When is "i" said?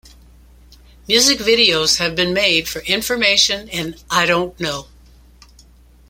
4.09-4.25